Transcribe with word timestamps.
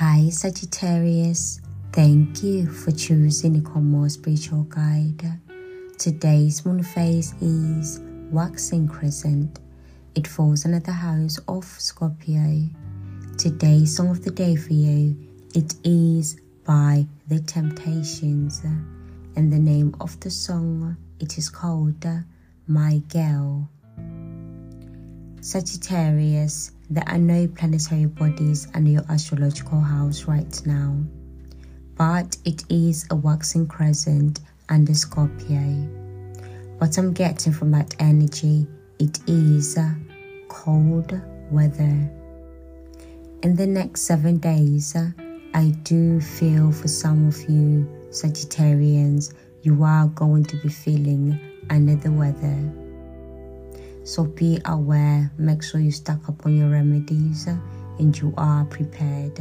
Hi, 0.00 0.30
Sagittarius. 0.30 1.60
Thank 1.92 2.42
you 2.42 2.66
for 2.66 2.90
choosing 2.90 3.52
the 3.52 3.60
Common 3.60 4.08
Spiritual 4.08 4.62
Guide. 4.62 5.38
Today's 5.98 6.64
moon 6.64 6.82
phase 6.82 7.34
is 7.42 8.00
waxing 8.30 8.88
crescent. 8.88 9.60
It 10.14 10.26
falls 10.26 10.64
under 10.64 10.80
the 10.80 10.92
house 10.92 11.38
of 11.46 11.66
Scorpio. 11.66 12.70
Today's 13.36 13.94
song 13.94 14.08
of 14.08 14.24
the 14.24 14.30
day 14.30 14.56
for 14.56 14.72
you, 14.72 15.14
it 15.54 15.74
is 15.84 16.40
by 16.64 17.06
The 17.28 17.40
Temptations. 17.40 18.62
And 19.36 19.52
the 19.52 19.58
name 19.58 19.94
of 20.00 20.18
the 20.20 20.30
song, 20.30 20.96
it 21.18 21.36
is 21.36 21.50
called 21.50 22.06
My 22.66 23.02
Girl. 23.12 23.68
Sagittarius, 25.42 26.70
there 26.90 27.04
are 27.06 27.18
no 27.18 27.46
planetary 27.46 28.06
bodies 28.06 28.66
under 28.74 28.90
your 28.90 29.04
astrological 29.08 29.80
house 29.80 30.24
right 30.24 30.60
now, 30.66 30.96
but 31.96 32.36
it 32.44 32.64
is 32.68 33.06
a 33.10 33.16
waxing 33.16 33.68
crescent 33.68 34.40
under 34.68 34.92
Scorpio. 34.92 35.60
What 36.78 36.98
I'm 36.98 37.12
getting 37.12 37.52
from 37.52 37.70
that 37.70 37.94
energy, 38.00 38.66
it 38.98 39.20
is 39.28 39.78
cold 40.48 41.18
weather. 41.50 42.10
In 43.42 43.54
the 43.54 43.66
next 43.66 44.02
seven 44.02 44.38
days, 44.38 44.96
I 45.54 45.68
do 45.84 46.20
feel 46.20 46.72
for 46.72 46.88
some 46.88 47.28
of 47.28 47.40
you 47.48 47.88
Sagittarians, 48.10 49.32
you 49.62 49.84
are 49.84 50.08
going 50.08 50.44
to 50.44 50.56
be 50.56 50.68
feeling 50.68 51.38
under 51.70 51.94
the 51.94 52.10
weather. 52.10 52.79
So 54.10 54.24
be 54.24 54.58
aware, 54.64 55.30
make 55.38 55.62
sure 55.62 55.78
you 55.78 55.92
stack 55.92 56.28
up 56.28 56.44
on 56.44 56.56
your 56.56 56.68
remedies 56.68 57.46
and 57.46 58.18
you 58.18 58.34
are 58.36 58.64
prepared. 58.64 59.40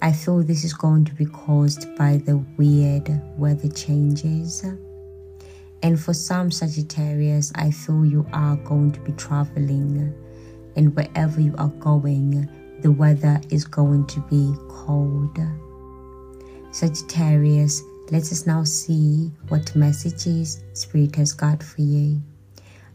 I 0.00 0.12
feel 0.12 0.44
this 0.44 0.62
is 0.62 0.72
going 0.72 1.04
to 1.06 1.14
be 1.14 1.26
caused 1.26 1.92
by 1.96 2.18
the 2.18 2.36
weird 2.56 3.10
weather 3.36 3.68
changes. 3.68 4.64
And 5.82 5.98
for 5.98 6.14
some 6.14 6.52
Sagittarius, 6.52 7.50
I 7.56 7.72
feel 7.72 8.06
you 8.06 8.24
are 8.32 8.54
going 8.58 8.92
to 8.92 9.00
be 9.00 9.10
traveling, 9.10 10.14
and 10.76 10.94
wherever 10.94 11.40
you 11.40 11.56
are 11.58 11.74
going, 11.80 12.48
the 12.80 12.92
weather 12.92 13.40
is 13.50 13.64
going 13.64 14.06
to 14.06 14.20
be 14.30 14.54
cold. 14.68 15.36
Sagittarius, 16.70 17.82
let 18.12 18.22
us 18.22 18.46
now 18.46 18.62
see 18.62 19.32
what 19.48 19.74
messages 19.74 20.62
Spirit 20.74 21.16
has 21.16 21.32
got 21.32 21.60
for 21.60 21.80
you. 21.80 22.22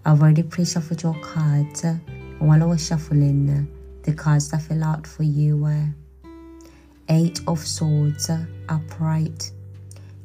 I've 0.06 0.22
already 0.22 0.44
pre-shuffled 0.44 1.04
your 1.04 1.20
cards, 1.22 1.84
and 1.84 2.40
while 2.40 2.64
I 2.64 2.66
was 2.66 2.86
shuffling, 2.86 3.68
the 4.04 4.14
cards 4.14 4.50
that 4.52 4.62
fell 4.62 4.84
out 4.84 5.06
for 5.06 5.24
you 5.24 5.58
were 5.58 5.90
Eight 7.10 7.42
of 7.48 7.60
Swords 7.60 8.30
upright, 8.70 9.52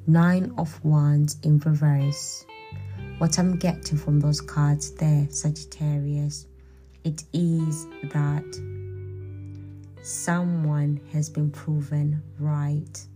Nine 0.06 0.53
of 0.56 0.83
Wands 0.84 1.39
in 1.42 1.58
reverse. 1.58 2.47
What 3.19 3.39
I'm 3.39 3.56
getting 3.56 3.98
from 3.98 4.20
those 4.20 4.41
cards 4.41 4.92
there, 4.92 5.27
Sagittarius, 5.31 6.47
it 7.03 7.25
is 7.33 7.86
that 8.12 8.44
someone 10.03 11.00
has 11.12 11.28
been 11.28 11.50
proven 11.50 12.22
right 12.38 13.06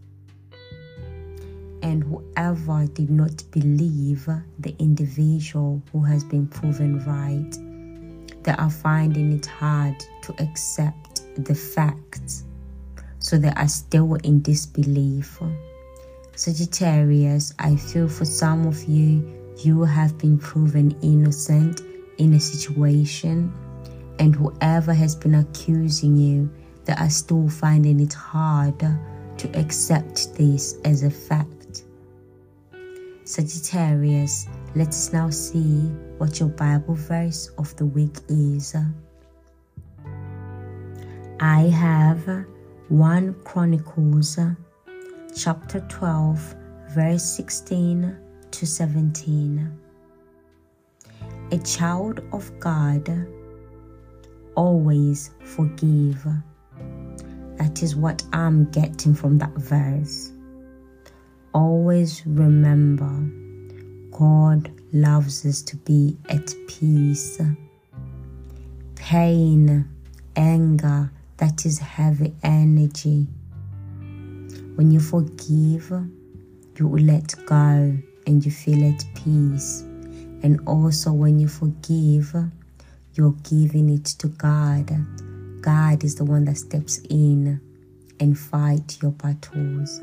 and 1.89 2.05
whoever 2.05 2.87
did 2.93 3.09
not 3.09 3.43
believe 3.51 4.29
the 4.59 4.77
individual 4.79 5.83
who 5.91 6.03
has 6.05 6.23
been 6.23 6.47
proven 6.47 7.03
right, 7.07 8.45
they 8.45 8.53
are 8.53 8.71
finding 8.71 9.33
it 9.33 9.47
hard 9.47 9.99
to 10.23 10.35
accept 10.39 11.23
the 11.47 11.55
facts. 11.55 12.45
So 13.21 13.39
they 13.39 13.53
are 13.57 13.69
still 13.69 14.17
in 14.17 14.43
disbelief. 14.43 15.41
Sagittarius, 16.35 17.55
I 17.59 17.75
feel 17.77 18.07
for 18.07 18.27
some 18.27 18.67
of 18.67 18.85
you, 18.85 19.27
you 19.57 19.83
have 19.83 20.19
been 20.19 20.39
proven 20.39 20.95
innocent 21.01 21.81
in 22.19 22.35
a 22.35 22.41
situation, 22.41 23.51
and 24.19 24.37
whoever 24.37 24.93
has 24.93 25.17
been 25.17 25.37
accusing 25.37 26.19
you, 26.19 26.51
they 26.85 26.93
are 26.93 27.09
still 27.09 27.49
finding 27.49 27.99
it 28.01 28.13
hard 28.13 28.79
to 29.39 29.59
accept 29.59 30.35
this 30.35 30.77
as 30.85 31.03
a 31.03 31.11
fact. 31.11 31.58
Sagittarius, 33.29 34.47
let 34.75 34.89
us 34.89 35.13
now 35.13 35.29
see 35.29 35.81
what 36.17 36.41
your 36.41 36.49
Bible 36.49 36.95
verse 36.95 37.51
of 37.59 37.77
the 37.77 37.85
week 37.85 38.17
is. 38.31 38.75
I 41.39 41.61
have 41.65 42.47
1 42.89 43.35
Chronicles 43.45 44.39
chapter 45.37 45.81
12, 45.91 46.57
verse 46.89 47.23
16 47.23 48.17
to 48.51 48.67
17. 48.67 49.79
A 51.53 51.59
child 51.59 52.21
of 52.33 52.51
God 52.59 53.29
always 54.55 55.33
forgive. 55.45 56.27
That 57.59 57.83
is 57.83 57.95
what 57.95 58.23
I'm 58.33 58.71
getting 58.71 59.13
from 59.13 59.37
that 59.37 59.53
verse 59.53 60.33
always 61.59 62.25
remember 62.25 63.13
God 64.17 64.71
loves 64.93 65.45
us 65.45 65.61
to 65.63 65.77
be 65.79 66.17
at 66.29 66.55
peace. 66.69 67.41
Pain, 68.95 69.89
anger, 70.37 71.11
that 71.39 71.67
is 71.67 71.81
heavy 71.81 72.33
energy. 72.45 73.27
When 74.77 74.93
you 74.93 75.01
forgive, 75.01 75.91
you 76.77 76.89
let 76.97 77.35
go 77.47 77.99
and 78.27 78.45
you 78.45 78.53
feel 78.53 78.95
at 78.95 79.05
peace. 79.17 79.81
And 80.45 80.61
also, 80.65 81.13
when 81.13 81.41
you 81.41 81.49
forgive, 81.49 82.37
you're 83.15 83.37
giving 83.43 83.89
it 83.89 84.05
to 84.21 84.29
God. 84.29 84.91
God 85.61 86.05
is 86.05 86.15
the 86.15 86.25
one 86.25 86.45
that 86.45 86.59
steps 86.59 87.01
in 87.11 87.61
and 88.21 88.39
fight 88.39 88.99
your 89.03 89.11
battles. 89.11 90.01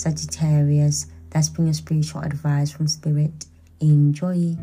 Sagittarius, 0.00 1.06
that's 1.30 1.48
been 1.48 1.66
your 1.66 1.74
spiritual 1.74 2.22
advice 2.22 2.72
from 2.72 2.88
Spirit. 2.88 3.46
Enjoy. 3.80 4.56